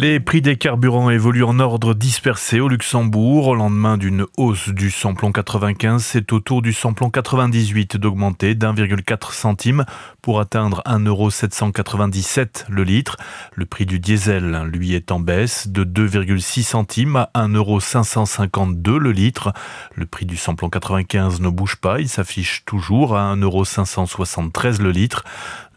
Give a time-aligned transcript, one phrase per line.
[0.00, 3.48] Les prix des carburants évoluent en ordre dispersé au Luxembourg.
[3.48, 9.34] Au lendemain d'une hausse du samplon 95, c'est au tour du samplon 98 d'augmenter d'1,4
[9.34, 9.84] centime
[10.22, 13.18] pour atteindre 1,797€ le litre.
[13.54, 19.52] Le prix du diesel, lui, est en baisse de 2,6 centimes à 1,552€ le litre.
[19.96, 25.24] Le prix du samplon 95 ne bouge pas, il s'affiche toujours à 1,573€ le litre.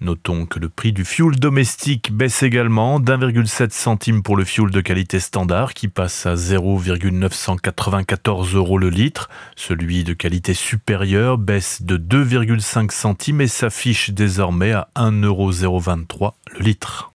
[0.03, 4.81] Notons que le prix du fioul domestique baisse également d'1,7 centime pour le fioul de
[4.81, 9.29] qualité standard qui passe à 0,994 euros le litre.
[9.55, 16.59] Celui de qualité supérieure baisse de 2,5 centimes et s'affiche désormais à 1,023 euros le
[16.59, 17.13] litre.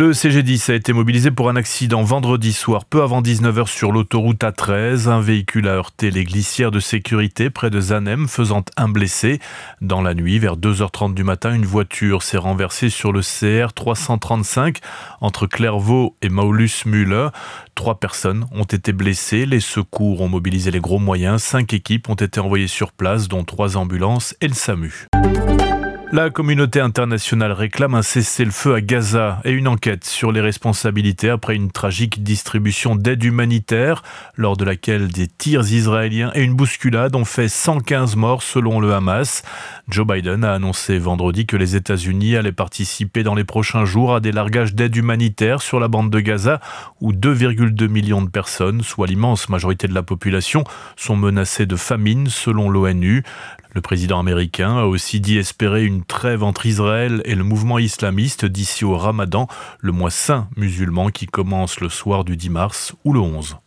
[0.00, 4.40] Le CG10 a été mobilisé pour un accident vendredi soir, peu avant 19h sur l'autoroute
[4.40, 5.08] A13.
[5.08, 9.40] Un véhicule a heurté les glissières de sécurité près de Zanem, faisant un blessé.
[9.82, 14.78] Dans la nuit, vers 2h30 du matin, une voiture s'est renversée sur le CR 335
[15.20, 17.28] entre Clairvaux et Maulus-Müller.
[17.74, 19.44] Trois personnes ont été blessées.
[19.44, 21.42] Les secours ont mobilisé les gros moyens.
[21.42, 25.08] Cinq équipes ont été envoyées sur place, dont trois ambulances et le SAMU.
[26.12, 31.54] La communauté internationale réclame un cessez-le-feu à Gaza et une enquête sur les responsabilités après
[31.54, 34.02] une tragique distribution d'aide humanitaire
[34.34, 38.92] lors de laquelle des tirs israéliens et une bousculade ont fait 115 morts selon le
[38.92, 39.44] Hamas.
[39.88, 44.18] Joe Biden a annoncé vendredi que les États-Unis allaient participer dans les prochains jours à
[44.18, 46.58] des largages d'aide humanitaire sur la bande de Gaza
[47.00, 50.64] où 2,2 millions de personnes, soit l'immense majorité de la population,
[50.96, 53.22] sont menacées de famine selon l'ONU.
[53.72, 58.44] Le président américain a aussi dit espérer une trêve entre Israël et le mouvement islamiste
[58.44, 59.46] d'ici au Ramadan,
[59.78, 63.58] le mois saint musulman qui commence le soir du 10 mars ou le 11.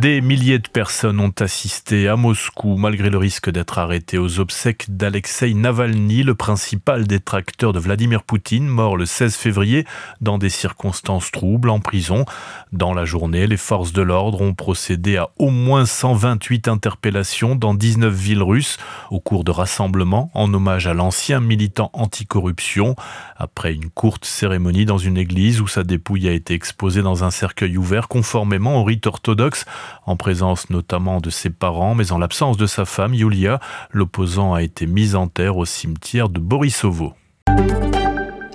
[0.00, 4.86] Des milliers de personnes ont assisté à Moscou malgré le risque d'être arrêtés aux obsèques
[4.96, 9.84] d'Alexei Navalny, le principal détracteur de Vladimir Poutine, mort le 16 février
[10.20, 12.26] dans des circonstances troubles en prison.
[12.70, 17.74] Dans la journée, les forces de l'ordre ont procédé à au moins 128 interpellations dans
[17.74, 18.76] 19 villes russes
[19.10, 22.94] au cours de rassemblements en hommage à l'ancien militant anticorruption.
[23.36, 27.32] Après une courte cérémonie dans une église où sa dépouille a été exposée dans un
[27.32, 29.64] cercueil ouvert conformément au rite orthodoxe,
[30.06, 33.60] en présence notamment de ses parents, mais en l'absence de sa femme, Yulia.
[33.92, 37.14] L'opposant a été mis en terre au cimetière de Borisovo.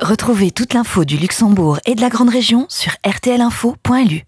[0.02, 4.26] Retrouvez toute l'info du Luxembourg et de la Grande Région sur rtlinfo.lu.